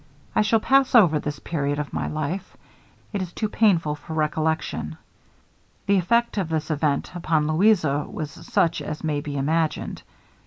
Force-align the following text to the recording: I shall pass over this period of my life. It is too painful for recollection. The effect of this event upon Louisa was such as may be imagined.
I 0.35 0.41
shall 0.41 0.59
pass 0.59 0.95
over 0.95 1.19
this 1.19 1.37
period 1.37 1.77
of 1.77 1.93
my 1.93 2.07
life. 2.07 2.57
It 3.13 3.21
is 3.21 3.31
too 3.31 3.47
painful 3.47 3.93
for 3.93 4.15
recollection. 4.15 4.97
The 5.85 5.99
effect 5.99 6.39
of 6.39 6.49
this 6.49 6.71
event 6.71 7.11
upon 7.13 7.45
Louisa 7.45 8.07
was 8.09 8.31
such 8.31 8.81
as 8.81 9.03
may 9.03 9.21
be 9.21 9.37
imagined. 9.37 10.01